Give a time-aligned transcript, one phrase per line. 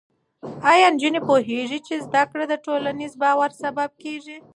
[0.71, 4.37] ایا نجونې پوهېږي چې زده کړه د ټولنیز باور سبب کېږي؟